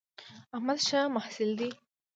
[0.55, 1.69] احمد ښه محصل دی